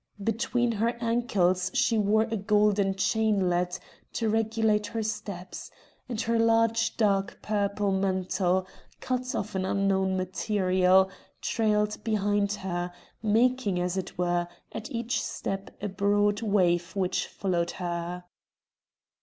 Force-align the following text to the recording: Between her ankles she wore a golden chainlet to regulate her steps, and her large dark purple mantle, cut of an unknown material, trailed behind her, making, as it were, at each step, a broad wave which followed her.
Between 0.23 0.71
her 0.71 0.97
ankles 0.99 1.69
she 1.75 1.99
wore 1.99 2.23
a 2.31 2.35
golden 2.35 2.95
chainlet 2.95 3.77
to 4.13 4.29
regulate 4.29 4.87
her 4.87 5.03
steps, 5.03 5.69
and 6.09 6.19
her 6.21 6.39
large 6.39 6.97
dark 6.97 7.37
purple 7.43 7.91
mantle, 7.91 8.65
cut 8.99 9.35
of 9.35 9.55
an 9.55 9.63
unknown 9.63 10.17
material, 10.17 11.11
trailed 11.39 12.03
behind 12.03 12.53
her, 12.65 12.91
making, 13.21 13.79
as 13.79 13.95
it 13.95 14.17
were, 14.17 14.47
at 14.71 14.89
each 14.89 15.21
step, 15.21 15.69
a 15.83 15.87
broad 15.87 16.41
wave 16.41 16.95
which 16.95 17.27
followed 17.27 17.69
her. 17.77 18.23